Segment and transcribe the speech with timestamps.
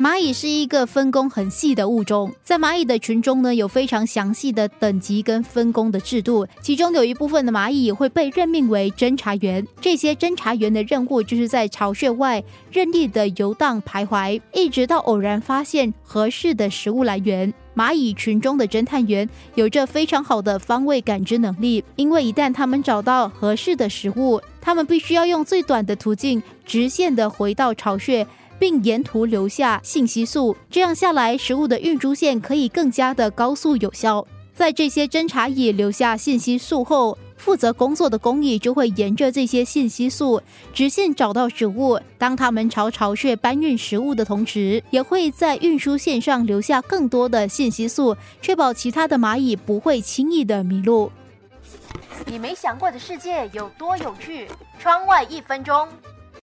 [0.00, 6.46] 蚂蚁是一个分工很细的物种，在蚂蚁的群中呢，有非常详细的等级跟分工的制度。
[6.62, 12.42] 其中有一部分的蚂蚁会被任命为侦查员，这些侦查员的任务就是在巢穴外
[12.72, 17.52] 任意的游荡徘徊，一直到偶然发现合适的食物来源。
[17.76, 28.26] 蚂蚁群中的侦探员有着非常好的方位感知能力，因为一旦他们找到合适的食物，他们必须要用最短的途径，直线的回到巢穴。
[28.60, 34.24] 并沿途留下信息素，这样下来，食物的运输线可以更加的高速有效。
[34.54, 40.42] 在这些侦察蚁留下信息素后，负责工作的工蚁就会沿着这些信息素
[40.74, 41.98] 直线找到食物。
[42.18, 51.10] 当他们朝巢穴搬运食物的同时，也会在运输线上留下更多的信息素，确保其他的蚂蚁不会轻易的迷路。
[52.26, 54.46] 你没想过的世界有多有趣？
[54.78, 55.88] 窗外一分钟。